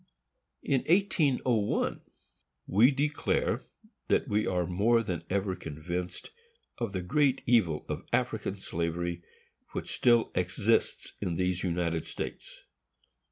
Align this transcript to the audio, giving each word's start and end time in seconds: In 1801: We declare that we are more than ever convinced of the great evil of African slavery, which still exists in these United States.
In 0.63 0.79
1801: 0.89 2.01
We 2.65 2.89
declare 2.89 3.65
that 4.07 4.27
we 4.27 4.47
are 4.47 4.65
more 4.65 5.03
than 5.03 5.21
ever 5.29 5.55
convinced 5.55 6.31
of 6.79 6.91
the 6.93 7.03
great 7.03 7.43
evil 7.45 7.85
of 7.87 8.07
African 8.11 8.55
slavery, 8.55 9.21
which 9.73 9.93
still 9.93 10.31
exists 10.33 11.13
in 11.21 11.35
these 11.35 11.61
United 11.61 12.07
States. 12.07 12.61